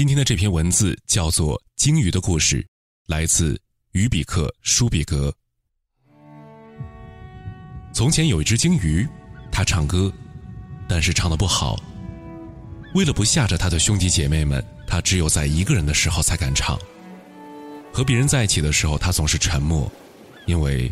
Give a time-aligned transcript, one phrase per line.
[0.00, 2.62] 今天的这篇文字叫做《鲸鱼的故事》，
[3.06, 3.60] 来自
[3.92, 5.30] 于比克舒比格。
[7.92, 9.06] 从前有一只鲸鱼，
[9.52, 10.10] 它唱歌，
[10.88, 11.78] 但是唱的不好。
[12.94, 16.80] 为了不吓着他的兄弟姐妹们，他只有在一个人的时候才敢唱。
[17.92, 19.92] 和别人在一起的时候，他总是沉默，
[20.46, 20.90] 因为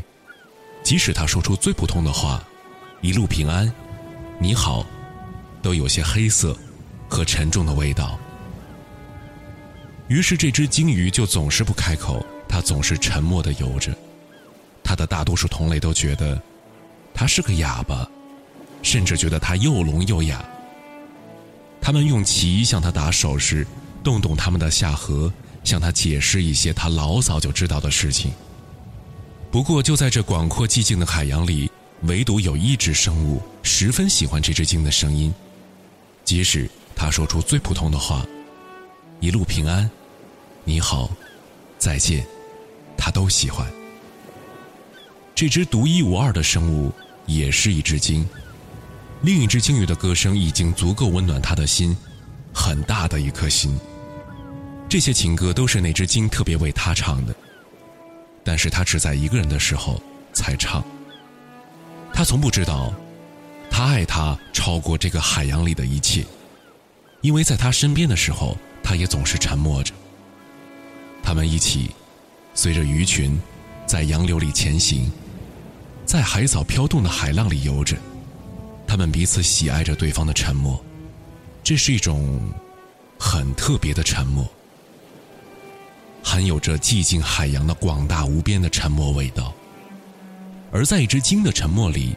[0.83, 2.47] 即使他说出最普通的话
[3.01, 3.73] ，“一路平安
[4.39, 4.85] ”“你好”，
[5.63, 6.55] 都有些黑色
[7.09, 8.21] 和沉重的味道。
[10.09, 13.95] 于是，这只鲸鱼就总是不开口，它总是沉默地游着。
[14.83, 16.41] 它的大多数同类都觉得
[17.13, 18.09] 它是个哑巴，
[18.83, 20.43] 甚至觉得它又聋又哑。
[21.79, 23.67] 他们用鳍向它打手势，
[24.03, 25.31] 动动他们的下颌，
[25.63, 28.33] 向它解释一些他老早就知道的事情。
[29.51, 31.71] 不过，就在这广阔寂静的海洋里，
[32.03, 35.35] 唯独有一只生物十分喜欢这只鲸的声音，
[36.25, 38.27] 即使它说出最普通的话
[39.21, 39.89] ，“一路平安”。
[40.65, 41.11] 你好，
[41.79, 42.27] 再见，
[42.97, 43.67] 他都喜欢。
[45.35, 46.93] 这只独一无二的生物
[47.27, 48.29] 也是一只鲸，
[49.23, 51.97] 另一只鲸鱼的歌声已经足够温暖他的心，
[52.53, 53.79] 很大的一颗心。
[54.89, 57.35] 这些情歌都是那只鲸特别为他唱的，
[58.43, 60.03] 但是他只在一个人的时候
[60.33, 60.85] 才唱。
[62.13, 62.93] 他从不知道，
[63.71, 66.27] 他爱他超过这个海洋里的一切，
[67.21, 68.57] 因为在他身边的时候，
[68.89, 69.93] 他也总是沉默着。
[71.23, 71.91] 他们一起，
[72.55, 73.39] 随着鱼群，
[73.87, 75.13] 在洋流里前行，
[76.07, 77.99] 在海藻飘动的海浪里游着。
[78.87, 80.83] 他们彼此喜爱着对方的沉默，
[81.63, 82.41] 这是一种
[83.19, 84.51] 很特别的沉默，
[86.23, 89.53] 含有着寂静海洋的广大无边的沉默味道。
[90.73, 92.17] 而在一只鲸的沉默里，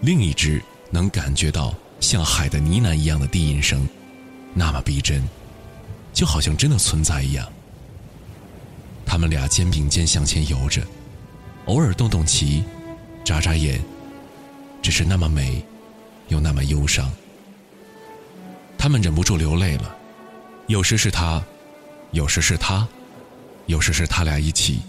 [0.00, 0.62] 另一只
[0.92, 3.84] 能感觉到像海的呢喃一样的低音声，
[4.54, 5.20] 那么逼真，
[6.14, 7.46] 就好像真的存在一样。
[9.04, 10.82] 他们俩肩并肩向前游着，
[11.66, 12.64] 偶尔动动鳍，
[13.24, 13.80] 眨眨眼，
[14.80, 15.62] 只是那么美，
[16.28, 17.12] 又那么忧伤。
[18.78, 19.94] 他们忍不住流泪了，
[20.68, 21.42] 有时是他，
[22.12, 22.86] 有时是他，
[23.66, 24.80] 有时是他俩一起。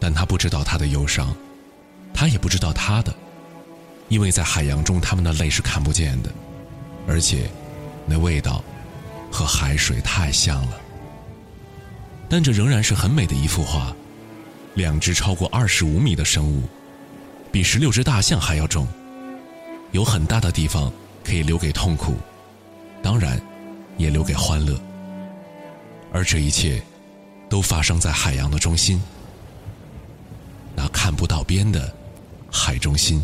[0.00, 1.34] 但他不知道他的忧伤，
[2.14, 3.12] 他也不知道他的，
[4.08, 6.32] 因为在海洋中，他们的泪是看不见的，
[7.06, 7.50] 而且，
[8.06, 8.62] 那味道，
[9.30, 10.80] 和海水太像了。
[12.28, 13.94] 但这仍然是很美的一幅画，
[14.74, 16.62] 两只超过二十五米的生物，
[17.50, 18.86] 比十六只大象还要重，
[19.92, 20.92] 有很大的地方
[21.24, 22.16] 可以留给痛苦，
[23.02, 23.40] 当然，
[23.96, 24.78] 也留给欢乐。
[26.12, 26.82] 而这一切，
[27.48, 29.02] 都发生在海洋的中心，
[30.76, 31.92] 那看不到边的
[32.50, 33.22] 海中心。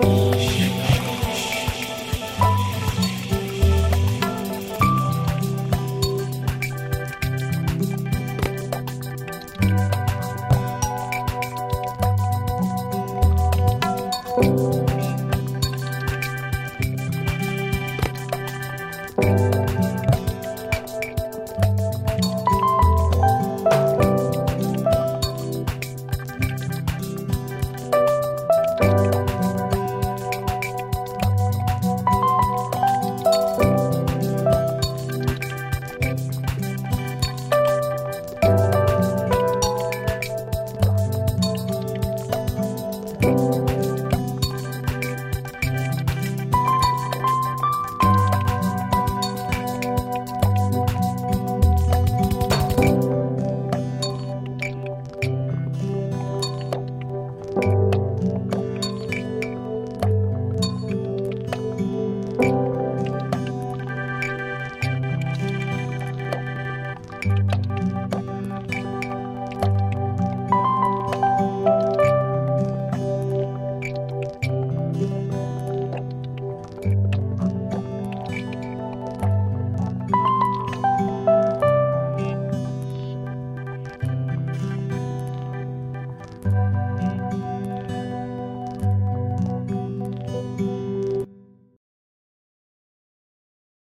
[0.00, 0.64] 一些。